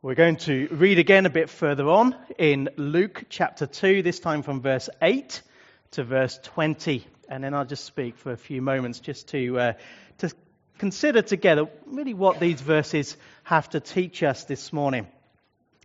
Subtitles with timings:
[0.00, 4.44] We're going to read again a bit further on in Luke chapter 2, this time
[4.44, 5.42] from verse 8
[5.90, 7.04] to verse 20.
[7.28, 9.72] And then I'll just speak for a few moments just to, uh,
[10.18, 10.30] to
[10.78, 15.08] consider together really what these verses have to teach us this morning.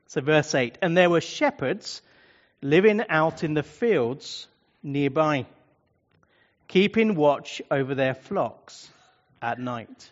[0.06, 2.04] So, verse 8 And there were shepherds
[2.62, 4.48] living out in the fields
[4.84, 5.48] nearby,
[6.68, 8.88] keeping watch over their flocks
[9.42, 10.12] at night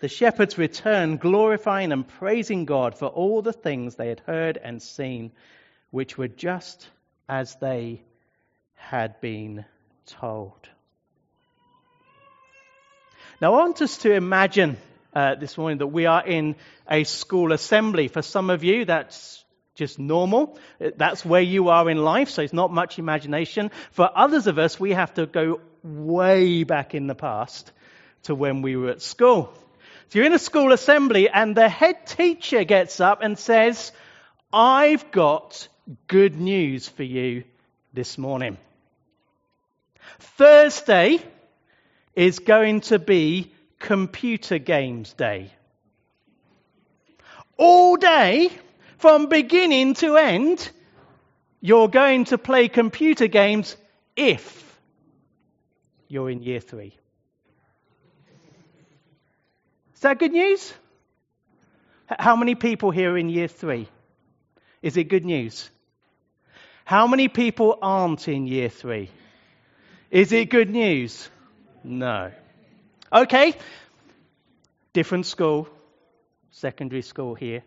[0.00, 4.80] the shepherds returned, glorifying and praising God for all the things they had heard and
[4.80, 5.32] seen,
[5.90, 6.88] which were just
[7.28, 8.02] as they
[8.74, 9.64] had been
[10.06, 10.68] told.
[13.40, 14.76] Now, I want us to imagine
[15.14, 16.56] uh, this morning that we are in
[16.88, 18.08] a school assembly.
[18.08, 19.44] For some of you, that's
[19.74, 20.58] just normal.
[20.78, 23.70] That's where you are in life, so it's not much imagination.
[23.92, 27.72] For others of us, we have to go way back in the past
[28.24, 29.52] to when we were at school.
[30.08, 33.92] So you're in a school assembly and the head teacher gets up and says,
[34.50, 35.68] I've got
[36.06, 37.44] good news for you
[37.92, 38.56] this morning.
[40.18, 41.20] Thursday
[42.14, 45.52] is going to be computer games day.
[47.58, 48.50] All day,
[48.96, 50.70] from beginning to end,
[51.60, 53.76] you're going to play computer games
[54.16, 54.80] if
[56.08, 56.94] you're in year three.
[59.98, 60.72] Is that good news?
[62.06, 63.88] How many people here in year three?
[64.80, 65.68] Is it good news?
[66.84, 69.10] How many people aren't in year three?
[70.12, 71.28] Is it good news?
[71.82, 72.30] No.
[73.12, 73.56] Okay.
[74.92, 75.68] Different school,
[76.52, 77.64] secondary school here.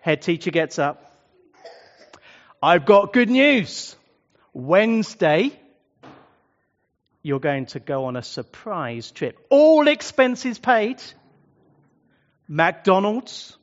[0.00, 1.12] Head teacher gets up.
[2.62, 3.96] I've got good news.
[4.52, 5.50] Wednesday,
[7.22, 9.38] you're going to go on a surprise trip.
[9.50, 11.02] All expenses paid.
[12.48, 13.56] McDonald's,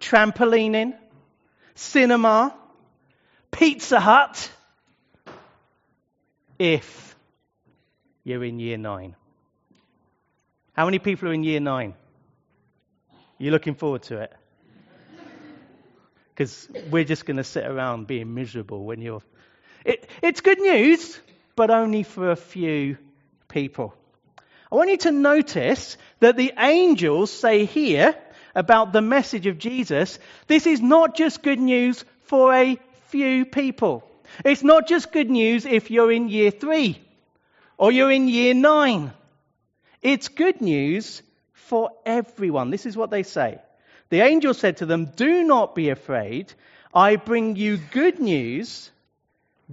[0.00, 0.94] trampolining,
[1.74, 2.56] cinema,
[3.50, 4.50] Pizza Hut,
[6.58, 7.14] if
[8.24, 9.14] you're in year nine.
[10.72, 11.94] How many people are in year nine?
[13.38, 14.32] You're looking forward to it?
[16.30, 19.22] Because we're just going to sit around being miserable when you're.
[19.84, 21.20] It, it's good news
[21.56, 22.98] but only for a few
[23.48, 23.94] people.
[24.70, 28.16] I want you to notice that the angels say here
[28.54, 32.78] about the message of Jesus, this is not just good news for a
[33.08, 34.08] few people.
[34.44, 37.00] It's not just good news if you're in year three
[37.76, 39.12] or you're in year nine.
[40.02, 41.22] It's good news
[41.52, 42.70] for everyone.
[42.70, 43.60] This is what they say.
[44.10, 46.52] The angel said to them, Do not be afraid.
[46.92, 48.90] I bring you good news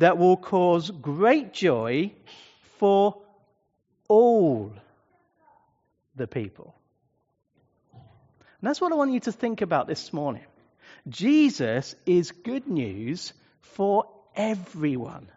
[0.02, 2.12] that will cause great joy
[2.80, 3.22] for
[4.08, 4.74] all
[6.16, 6.74] the people.
[7.94, 10.46] And that's what I want you to think about this morning.
[11.08, 13.32] Jesus is good news
[13.62, 14.06] for
[14.36, 15.28] everyone.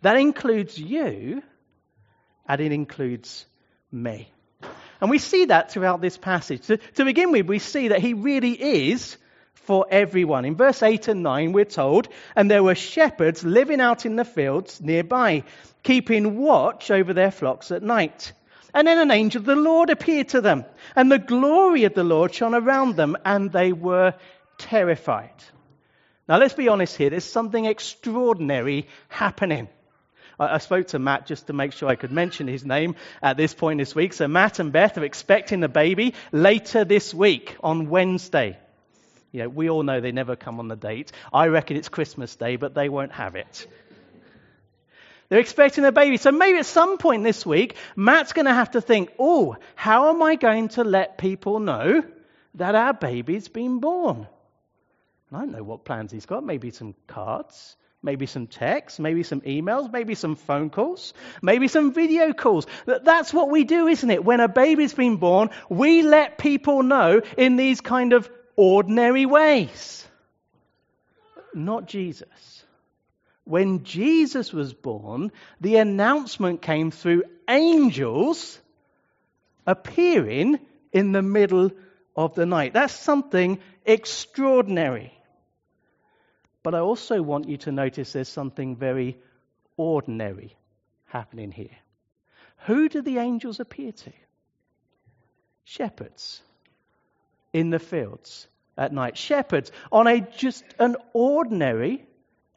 [0.00, 1.42] That includes you,
[2.48, 3.44] and it includes
[3.92, 4.32] me.
[5.02, 6.62] And we see that throughout this passage.
[6.68, 9.18] To, to begin with, we see that he really is
[9.64, 10.44] for everyone.
[10.44, 14.24] In verse 8 and 9, we're told, and there were shepherds living out in the
[14.24, 15.44] fields nearby,
[15.82, 18.32] keeping watch over their flocks at night.
[18.72, 20.64] And then an angel of the Lord appeared to them,
[20.94, 24.14] and the glory of the Lord shone around them, and they were
[24.58, 25.34] terrified.
[26.28, 29.68] Now, let's be honest here, there's something extraordinary happening.
[30.38, 33.52] I, spoke to Matt just to make sure I could mention his name at this
[33.52, 34.14] point this week.
[34.14, 38.56] So, Matt and Beth are expecting a baby later this week on Wednesday.
[39.32, 41.12] You know, we all know they never come on the date.
[41.32, 43.66] I reckon it's Christmas Day, but they won't have it.
[45.28, 46.16] They're expecting a baby.
[46.16, 50.08] So maybe at some point this week, Matt's going to have to think, oh, how
[50.10, 52.02] am I going to let people know
[52.54, 54.26] that our baby's been born?
[55.28, 56.44] And I don't know what plans he's got.
[56.44, 61.92] Maybe some cards, maybe some texts, maybe some emails, maybe some phone calls, maybe some
[61.92, 62.66] video calls.
[62.86, 64.24] That's what we do, isn't it?
[64.24, 68.28] When a baby's been born, we let people know in these kind of
[68.60, 70.06] ordinary ways.
[71.54, 72.64] Not Jesus
[73.50, 78.60] when Jesus was born, the announcement came through angels
[79.66, 80.60] appearing
[80.92, 81.72] in the middle
[82.14, 82.72] of the night.
[82.74, 85.12] That's something extraordinary.
[86.62, 89.18] But I also want you to notice there's something very
[89.76, 90.54] ordinary
[91.06, 91.76] happening here.
[92.66, 94.12] Who do the angels appear to?
[95.64, 96.40] Shepherds
[97.52, 98.46] in the fields
[98.80, 99.16] at night.
[99.16, 102.04] Shepherds on a just an ordinary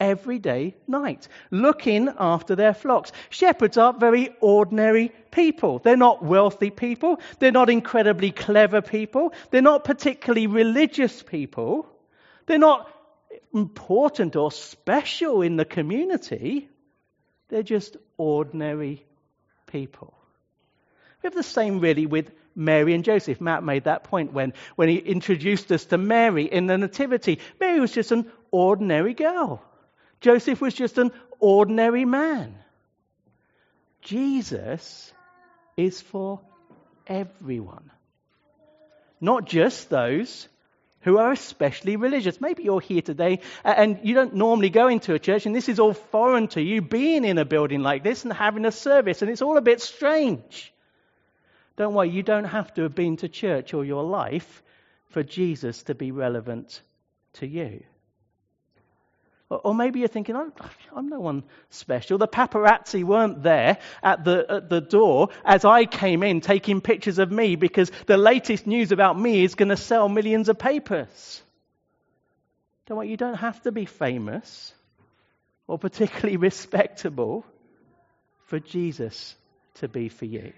[0.00, 3.12] everyday night, looking after their flocks.
[3.30, 5.78] Shepherds are very ordinary people.
[5.78, 7.20] They're not wealthy people.
[7.38, 9.32] They're not incredibly clever people.
[9.50, 11.86] They're not particularly religious people.
[12.46, 12.90] They're not
[13.52, 16.68] important or special in the community.
[17.48, 19.04] They're just ordinary
[19.66, 20.14] people.
[21.22, 23.40] We have the same really with Mary and Joseph.
[23.40, 27.38] Matt made that point when, when he introduced us to Mary in the Nativity.
[27.60, 29.62] Mary was just an ordinary girl.
[30.20, 32.54] Joseph was just an ordinary man.
[34.02, 35.12] Jesus
[35.76, 36.40] is for
[37.06, 37.90] everyone,
[39.20, 40.48] not just those
[41.00, 42.40] who are especially religious.
[42.40, 45.78] Maybe you're here today and you don't normally go into a church, and this is
[45.78, 49.30] all foreign to you, being in a building like this and having a service, and
[49.30, 50.73] it's all a bit strange.
[51.76, 54.62] Don't worry, you don't have to have been to church all your life
[55.08, 56.80] for Jesus to be relevant
[57.34, 57.82] to you.
[59.50, 60.52] Or maybe you're thinking, I'm,
[60.94, 62.18] I'm, no one special.
[62.18, 67.18] The paparazzi weren't there at the, at the door as I came in taking pictures
[67.18, 71.42] of me because the latest news about me is going to sell millions of papers.
[72.86, 74.72] Don't worry, you don't have to be famous
[75.66, 77.44] or particularly respectable
[78.46, 79.36] for Jesus
[79.74, 80.52] to be for you.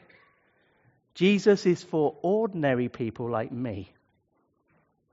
[1.16, 3.90] Jesus is for ordinary people like me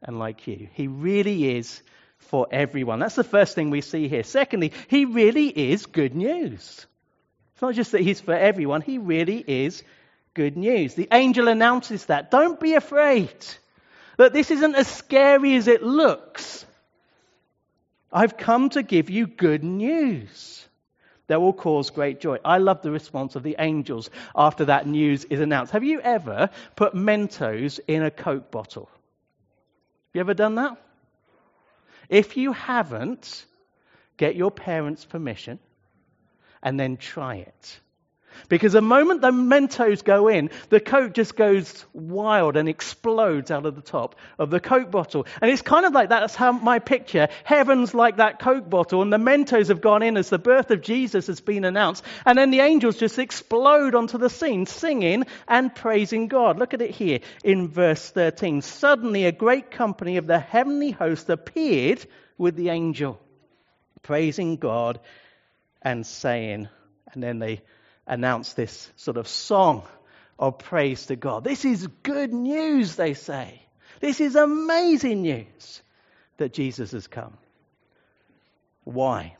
[0.01, 0.67] and like you.
[0.73, 1.81] He really is
[2.17, 2.99] for everyone.
[2.99, 4.23] That's the first thing we see here.
[4.23, 6.85] Secondly, he really is good news.
[7.53, 9.81] It's not just that he's for everyone, he really is
[10.33, 10.93] good news.
[10.93, 12.29] The angel announces that.
[12.29, 13.33] Don't be afraid.
[14.17, 16.65] That this isn't as scary as it looks.
[18.11, 20.67] I've come to give you good news
[21.33, 22.37] that will cause great joy.
[22.45, 25.73] I love the response of the angels after that news is announced.
[25.73, 28.85] Have you ever put Mentos in a Coke bottle?
[28.85, 30.77] Have you ever done that?
[32.07, 33.47] If you haven't,
[34.15, 35.57] get your parents' permission
[36.61, 37.79] and then try it.
[38.49, 43.65] Because the moment the Mentos go in, the Coke just goes wild and explodes out
[43.65, 45.25] of the top of the Coke bottle.
[45.41, 46.21] And it's kind of like that.
[46.21, 47.27] that's how my picture.
[47.43, 50.81] Heaven's like that Coke bottle, and the Mentos have gone in as the birth of
[50.81, 52.03] Jesus has been announced.
[52.25, 56.59] And then the angels just explode onto the scene, singing and praising God.
[56.59, 58.61] Look at it here in verse 13.
[58.61, 62.05] Suddenly, a great company of the heavenly host appeared
[62.37, 63.19] with the angel,
[64.01, 64.99] praising God
[65.81, 66.69] and saying,
[67.13, 67.61] and then they
[68.07, 69.83] announce this sort of song
[70.37, 71.43] of praise to God.
[71.43, 73.61] This is good news, they say.
[73.99, 75.81] This is amazing news
[76.37, 77.37] that Jesus has come.
[78.83, 79.37] Why?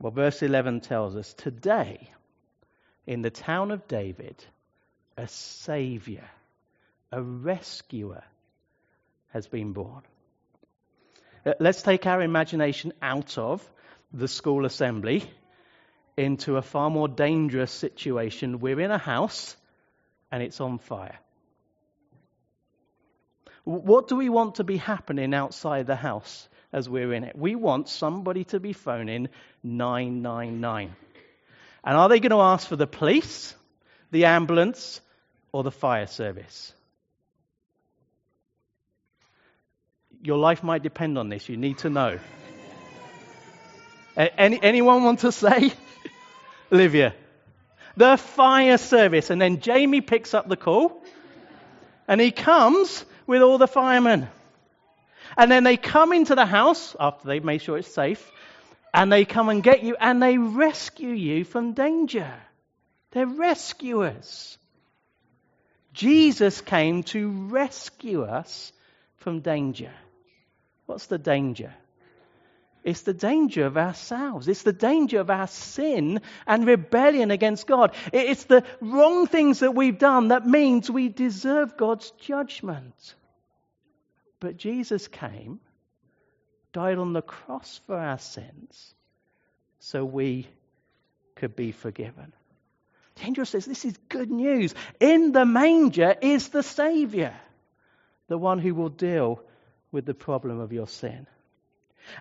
[0.00, 2.08] Well, verse 11 tells us today,
[3.06, 4.42] in the town of David,
[5.16, 6.28] a Savior,
[7.12, 8.24] a rescuer
[9.28, 10.02] has been born.
[11.60, 13.68] Let's take our imagination out of
[14.12, 15.30] the school assembly
[16.16, 18.60] into a far more dangerous situation.
[18.60, 19.56] We're in a house
[20.30, 21.18] and it's on fire.
[23.64, 27.36] What do we want to be happening outside the house as we're in it?
[27.36, 29.28] We want somebody to be phoning
[29.62, 30.94] 999.
[31.82, 33.54] And are they going to ask for the police,
[34.10, 35.00] the ambulance,
[35.50, 36.72] or the fire service?
[40.22, 41.48] Your life might depend on this.
[41.48, 42.18] You need to know.
[44.16, 45.72] Any, anyone want to say?
[46.72, 47.14] Olivia.
[47.96, 49.30] the fire service.
[49.30, 51.02] And then Jamie picks up the call
[52.08, 54.28] and he comes with all the firemen.
[55.36, 58.30] And then they come into the house after they've made sure it's safe
[58.92, 62.32] and they come and get you and they rescue you from danger.
[63.10, 64.58] They're rescuers.
[65.92, 68.72] Jesus came to rescue us
[69.16, 69.92] from danger.
[70.86, 71.72] What's the danger?
[72.84, 74.46] It's the danger of ourselves.
[74.46, 77.94] It's the danger of our sin and rebellion against God.
[78.12, 83.14] It's the wrong things that we've done that means we deserve God's judgment.
[84.38, 85.60] But Jesus came,
[86.74, 88.94] died on the cross for our sins,
[89.78, 90.46] so we
[91.36, 92.34] could be forgiven.
[93.14, 94.74] The angel says this is good news.
[95.00, 97.34] In the manger is the Savior,
[98.28, 99.40] the one who will deal
[99.90, 101.26] with the problem of your sin.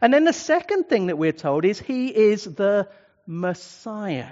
[0.02, 2.88] And then the second thing that we're told is he is the
[3.28, 4.32] Messiah.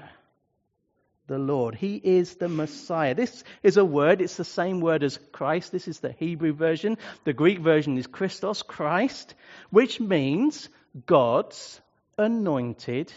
[1.28, 1.76] The Lord.
[1.76, 3.16] He is the Messiah.
[3.16, 5.72] This is a word, it's the same word as Christ.
[5.72, 6.98] This is the Hebrew version.
[7.24, 9.34] The Greek version is Christos, Christ,
[9.70, 10.68] which means
[11.06, 11.80] God's
[12.18, 13.14] anointed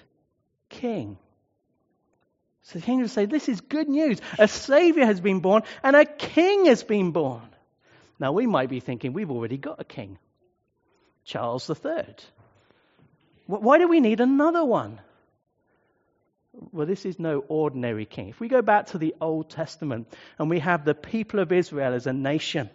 [0.69, 1.19] king.
[2.63, 4.21] So the angels say, This is good news.
[4.39, 7.43] A Savior has been born and a king has been born.
[8.19, 10.19] Now we might be thinking, We've already got a king.
[11.25, 12.15] Charles III.
[13.47, 15.01] Why do we need another one?
[16.73, 18.29] Well, this is no ordinary king.
[18.29, 21.93] If we go back to the Old Testament and we have the people of Israel
[21.95, 22.71] as a nation,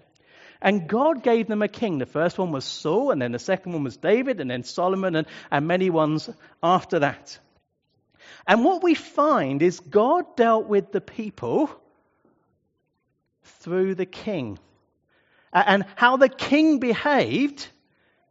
[0.61, 1.99] and God gave them a king.
[1.99, 5.15] The first one was Saul, and then the second one was David, and then Solomon,
[5.15, 6.29] and, and many ones
[6.61, 7.39] after that.
[8.45, 11.69] And what we find is God dealt with the people
[13.43, 14.59] through the king.
[15.53, 17.67] And how the king behaved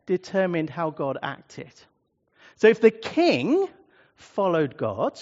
[0.08, 1.70] determined how God acted.
[2.56, 3.68] So if the king
[4.16, 5.20] followed God,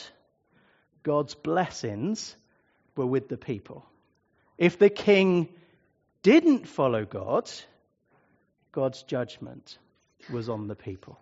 [1.03, 2.37] God's blessings
[2.95, 3.85] were with the people.
[4.57, 5.49] If the king
[6.23, 7.51] didn't follow God,
[8.71, 9.77] God's judgment
[10.31, 11.19] was on the people.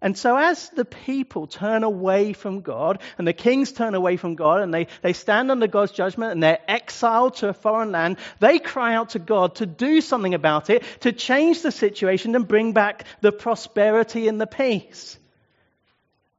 [0.00, 4.36] And so, as the people turn away from God, and the kings turn away from
[4.36, 8.18] God, and they, they stand under God's judgment, and they're exiled to a foreign land,
[8.38, 12.46] they cry out to God to do something about it, to change the situation and
[12.46, 15.18] bring back the prosperity and the peace.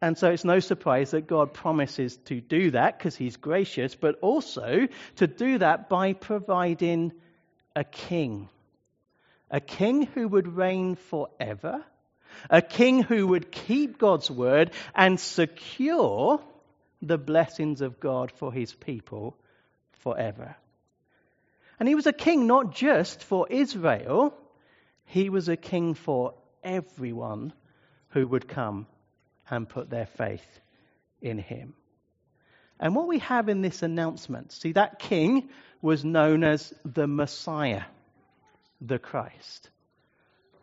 [0.02, 4.20] And so, it's no surprise that God promises to do that because He's gracious, but
[4.22, 4.88] also
[5.18, 7.12] to do that by providing
[7.76, 8.48] a king.
[9.52, 11.84] A king who would reign forever
[12.50, 16.42] a king who would keep God's word and secure
[17.02, 19.38] the blessings of God for his people
[20.00, 20.56] forever.
[21.80, 24.34] And he was a king not just for Israel,
[25.06, 26.34] he was a king for
[26.64, 27.54] everyone
[28.10, 28.86] who would come
[29.50, 30.46] and put their faith
[31.22, 31.74] in him.
[32.80, 35.50] And what we have in this announcement, see, that king
[35.82, 37.84] was known as the Messiah,
[38.82, 39.70] the Christ.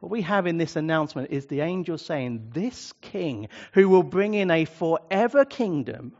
[0.00, 4.34] What we have in this announcement is the angel saying, This king who will bring
[4.34, 6.12] in a forever kingdom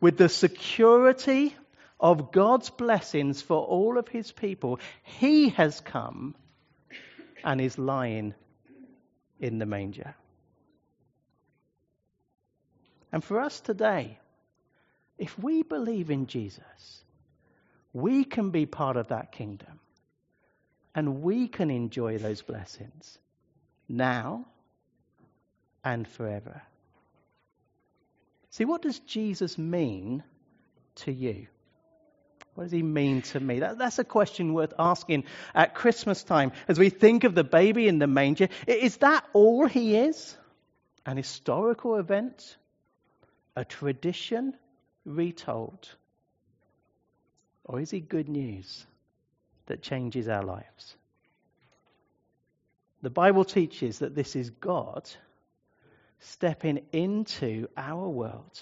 [0.00, 1.54] with the security
[1.98, 6.34] of God's blessings for all of his people, he has come
[7.42, 8.34] and is lying
[9.40, 10.14] in the manger.
[13.12, 14.18] And for us today,
[15.18, 17.02] if we believe in Jesus,
[17.92, 19.80] we can be part of that kingdom.
[20.96, 23.18] And we can enjoy those blessings
[23.86, 24.46] now
[25.84, 26.62] and forever.
[28.50, 30.24] See, what does Jesus mean
[30.96, 31.48] to you?
[32.54, 33.58] What does he mean to me?
[33.58, 35.24] That, that's a question worth asking
[35.54, 38.48] at Christmas time as we think of the baby in the manger.
[38.66, 40.34] Is that all he is?
[41.04, 42.56] An historical event?
[43.54, 44.54] A tradition
[45.04, 45.90] retold?
[47.64, 48.86] Or is he good news?
[49.66, 50.96] That changes our lives.
[53.02, 55.08] The Bible teaches that this is God
[56.18, 58.60] stepping into our world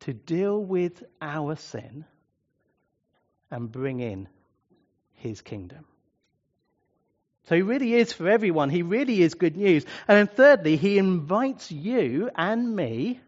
[0.00, 2.04] to deal with our sin
[3.50, 4.28] and bring in
[5.14, 5.84] his kingdom.
[7.44, 8.70] So he really is for everyone.
[8.70, 9.84] He really is good news.
[10.06, 13.20] And then thirdly, he invites you and me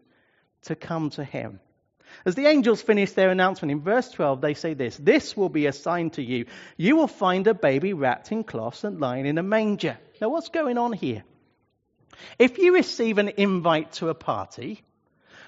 [0.63, 1.59] to come to him.
[2.25, 5.65] As the angels finish their announcement in verse 12, they say this This will be
[5.65, 6.45] a sign to you.
[6.77, 9.97] You will find a baby wrapped in cloths and lying in a manger.
[10.21, 11.23] Now, what's going on here?
[12.39, 14.83] If you receive an invite to a party,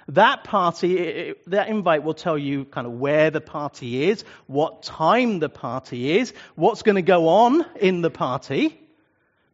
[0.10, 5.40] that party, that invite will tell you kind of where the party is, what time
[5.40, 8.80] the party is, what's going to go on in the party.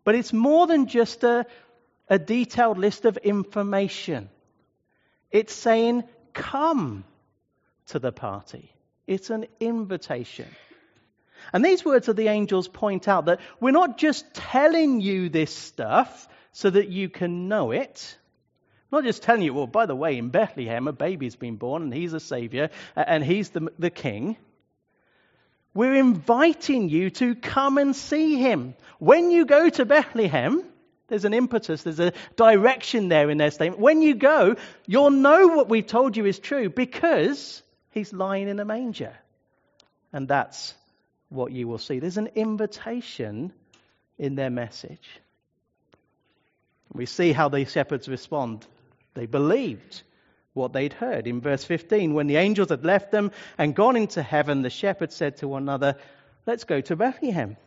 [0.03, 1.45] But it's more than just a,
[2.09, 4.29] a detailed list of information.
[5.29, 6.03] It's saying,
[6.33, 7.03] come
[7.87, 8.71] to the party.
[9.07, 10.47] It's an invitation.
[11.53, 15.53] And these words of the angels point out that we're not just telling you this
[15.53, 18.17] stuff so that you can know it.
[18.91, 21.93] Not just telling you, well, by the way, in Bethlehem, a baby's been born and
[21.93, 24.35] he's a savior and he's the, the king.
[25.73, 28.75] We're inviting you to come and see him.
[28.99, 30.63] When you go to Bethlehem,
[31.11, 33.81] there's an impetus, there's a direction there in their statement.
[33.81, 34.55] When you go,
[34.87, 39.11] you'll know what we've told you is true because he's lying in a manger.
[40.13, 40.73] And that's
[41.27, 41.99] what you will see.
[41.99, 43.51] There's an invitation
[44.17, 45.05] in their message.
[46.93, 48.65] We see how the shepherds respond.
[49.13, 50.03] They believed
[50.53, 51.27] what they'd heard.
[51.27, 55.17] In verse 15, when the angels had left them and gone into heaven, the shepherds
[55.17, 55.97] said to one another,
[56.45, 57.57] Let's go to Bethlehem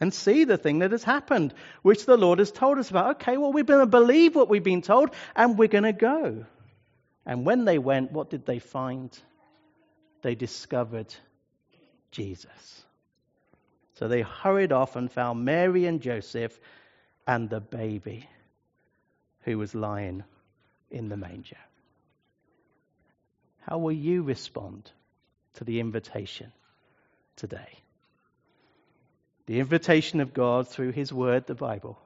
[0.00, 3.16] and see the thing that has happened, which the Lord has told us about.
[3.16, 6.44] Okay, well, we're going to believe what we've been told and we're going to go.
[7.24, 9.16] And when they went, what did they find?
[10.22, 11.14] They discovered
[12.10, 12.84] Jesus.
[13.94, 16.58] So they hurried off and found Mary and Joseph
[17.26, 18.28] and the baby
[19.42, 20.24] who was lying
[20.90, 21.58] in the manger.
[23.60, 24.90] How will you respond
[25.54, 26.52] to the invitation
[27.36, 27.81] today?
[29.52, 31.98] The invitation of God through His Word, the Bible,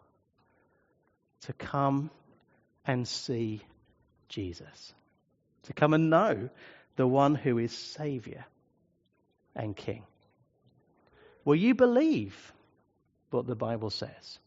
[1.43, 2.11] to come
[2.85, 3.63] and see
[4.29, 4.93] Jesus,
[5.63, 6.49] to come and know
[6.97, 8.45] the one who is Savior
[9.55, 10.03] and King.
[11.45, 12.53] Will you believe
[13.31, 14.41] what the Bible says?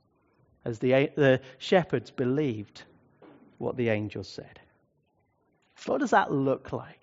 [0.66, 2.84] As the, the shepherds believed
[3.60, 4.60] what the angels said.
[5.86, 7.00] What does that look like?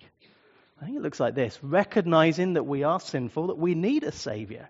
[0.79, 4.13] I think it looks like this recognizing that we are sinful, that we need a
[4.13, 4.69] Savior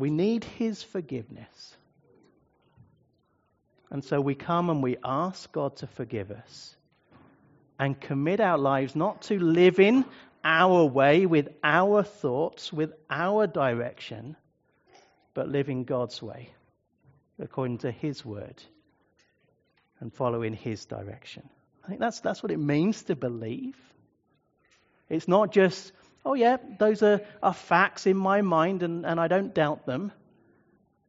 [0.00, 1.76] we need His forgiveness.
[3.90, 6.74] And so we come and we ask God to forgive us
[7.78, 10.04] and commit our lives not to live in
[10.44, 14.36] our way with our thoughts, with our direction,
[15.34, 16.50] but live in God's way
[17.38, 18.62] according to His word
[19.98, 21.48] and follow in His direction.
[21.84, 23.76] I think that's, that's what it means to believe.
[25.08, 25.92] It's not just
[26.24, 30.12] Oh, yeah, those are, are facts in my mind and, and I don't doubt them.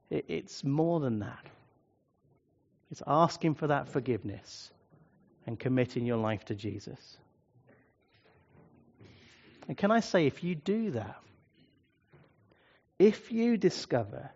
[0.09, 1.45] It, it's more than that.
[2.91, 4.71] It's asking for that forgiveness
[5.45, 7.17] and committing your life to Jesus.
[9.67, 11.17] And can I say, if you do that,
[12.99, 14.29] if you discover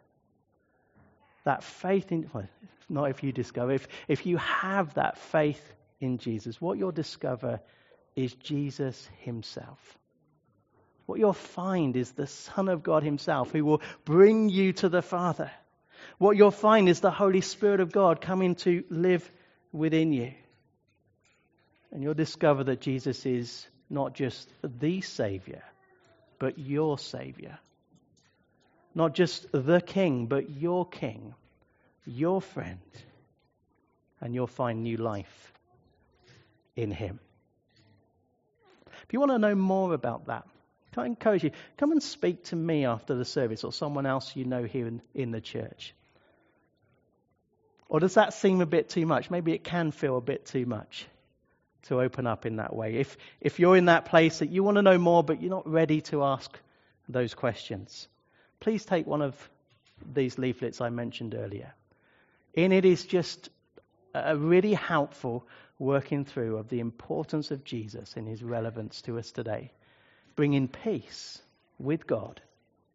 [1.44, 2.48] that faith in, well,
[2.90, 7.60] not if you discover, if, if you have that faith in Jesus, what you'll discover
[8.16, 9.98] is Jesus Himself
[11.06, 15.02] what you'll find is the Son of God Himself who will bring you to the
[15.02, 15.52] Father.
[16.18, 19.30] What you'll find is the Holy Spirit of God coming to live
[19.72, 20.34] within you.
[21.92, 25.64] And you'll discover that Jesus is not just the Savior,
[26.40, 27.60] but your Savior.
[28.96, 31.36] Not just the King, but your King,
[32.06, 32.80] your friend.
[34.22, 35.54] And you'll find new life
[36.76, 37.20] in Him.
[39.04, 40.46] If you want to know more about that,
[40.96, 41.52] can I encourage you?
[41.76, 45.02] Come and speak to me after the service or someone else you know here in,
[45.14, 45.94] in the church.
[47.90, 49.30] Or does that seem a bit too much?
[49.30, 51.06] Maybe it can feel a bit too much
[51.88, 52.96] to open up in that way.
[52.96, 55.68] If, if you're in that place that you want to know more, but you're not
[55.70, 56.58] ready to ask
[57.10, 58.08] those questions,
[58.62, 59.36] please take one of
[60.14, 61.74] these leaflets I mentioned earlier.
[62.54, 63.50] In it is just
[64.14, 65.46] a really helpful
[65.78, 69.74] working through of the importance of Jesus and his relevance to us today
[70.36, 71.42] bringing peace
[71.80, 72.42] with God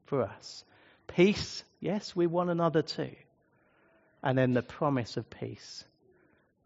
[0.07, 0.65] for us.
[1.07, 3.15] Peace, yes, with one another too.
[4.23, 5.85] And then the promise of peace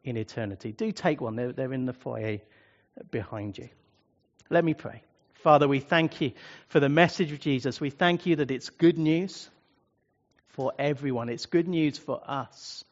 [0.02, 0.72] in eternity.
[0.72, 2.38] Do take one, they're, they're in the foyer
[3.10, 3.68] behind you.
[4.50, 5.02] Let me pray.
[5.34, 6.32] Father, we thank you
[6.68, 7.80] for the message of Jesus.
[7.80, 9.48] We thank you that it's good news
[10.48, 12.84] for everyone, it's good news for us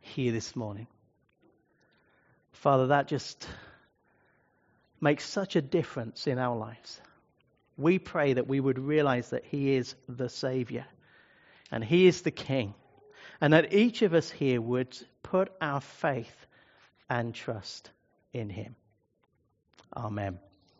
[0.00, 0.86] here this morning.
[2.52, 3.46] Father, that just
[5.00, 7.00] makes such a difference in our lives
[7.76, 10.86] we pray that we would realize that He is the Savior
[11.70, 12.74] and He is the King,
[13.40, 16.46] and that each of us here would put our faith
[17.08, 17.90] and trust
[18.32, 18.76] in Him.
[19.96, 20.38] Amen.